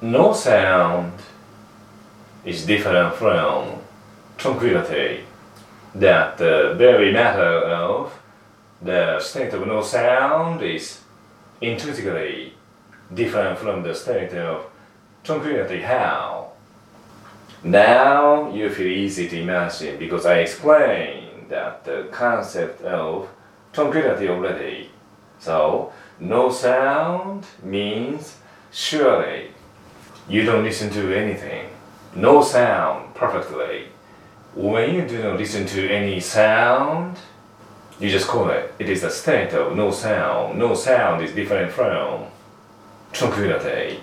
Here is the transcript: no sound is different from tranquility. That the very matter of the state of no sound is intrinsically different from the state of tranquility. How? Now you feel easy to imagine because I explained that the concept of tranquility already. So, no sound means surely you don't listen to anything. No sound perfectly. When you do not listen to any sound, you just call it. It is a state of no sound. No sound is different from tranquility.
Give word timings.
no 0.00 0.32
sound 0.32 1.12
is 2.44 2.64
different 2.64 3.14
from 3.14 3.80
tranquility. 4.36 5.24
That 5.94 6.38
the 6.38 6.74
very 6.76 7.12
matter 7.12 7.42
of 7.42 8.12
the 8.80 9.18
state 9.20 9.52
of 9.54 9.66
no 9.66 9.82
sound 9.82 10.62
is 10.62 11.00
intrinsically 11.60 12.54
different 13.12 13.58
from 13.58 13.82
the 13.82 13.94
state 13.94 14.32
of 14.34 14.66
tranquility. 15.24 15.80
How? 15.80 16.52
Now 17.64 18.52
you 18.52 18.70
feel 18.70 18.86
easy 18.86 19.28
to 19.28 19.40
imagine 19.40 19.98
because 19.98 20.26
I 20.26 20.38
explained 20.38 21.48
that 21.48 21.84
the 21.84 22.08
concept 22.12 22.82
of 22.82 23.28
tranquility 23.72 24.28
already. 24.28 24.90
So, 25.40 25.92
no 26.20 26.50
sound 26.50 27.46
means 27.62 28.36
surely 28.70 29.50
you 30.28 30.42
don't 30.44 30.64
listen 30.64 30.90
to 30.90 31.16
anything. 31.16 31.70
No 32.14 32.42
sound 32.42 33.14
perfectly. 33.14 33.86
When 34.54 34.94
you 34.94 35.06
do 35.06 35.22
not 35.22 35.38
listen 35.38 35.66
to 35.66 35.88
any 35.88 36.20
sound, 36.20 37.16
you 38.00 38.10
just 38.10 38.28
call 38.28 38.50
it. 38.50 38.74
It 38.78 38.88
is 38.88 39.02
a 39.04 39.10
state 39.10 39.52
of 39.52 39.76
no 39.76 39.90
sound. 39.90 40.58
No 40.58 40.74
sound 40.74 41.24
is 41.24 41.32
different 41.32 41.72
from 41.72 42.26
tranquility. 43.12 44.00